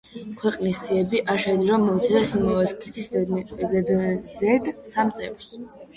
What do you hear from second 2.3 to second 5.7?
იმავე სქესის ზედიზედ სამ წევრს.